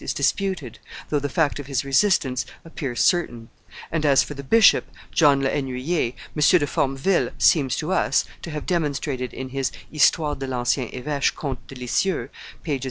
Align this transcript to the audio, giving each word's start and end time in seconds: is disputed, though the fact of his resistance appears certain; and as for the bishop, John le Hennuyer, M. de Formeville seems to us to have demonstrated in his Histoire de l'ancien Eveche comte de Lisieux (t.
is 0.03 0.15
disputed, 0.15 0.79
though 1.09 1.19
the 1.19 1.29
fact 1.29 1.59
of 1.59 1.67
his 1.67 1.85
resistance 1.85 2.43
appears 2.65 3.01
certain; 3.03 3.49
and 3.91 4.03
as 4.03 4.23
for 4.23 4.33
the 4.33 4.43
bishop, 4.43 4.85
John 5.11 5.43
le 5.43 5.49
Hennuyer, 5.51 6.13
M. 6.35 6.41
de 6.59 6.65
Formeville 6.65 7.29
seems 7.37 7.75
to 7.75 7.91
us 7.91 8.25
to 8.41 8.49
have 8.49 8.65
demonstrated 8.65 9.31
in 9.31 9.49
his 9.49 9.71
Histoire 9.91 10.33
de 10.33 10.47
l'ancien 10.47 10.89
Eveche 10.91 11.35
comte 11.35 11.67
de 11.67 11.75
Lisieux 11.75 12.29
(t. 12.65 12.79